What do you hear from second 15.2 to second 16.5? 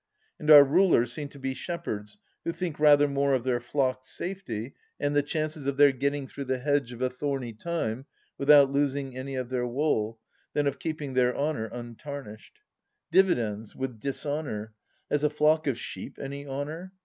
a flock of sheep any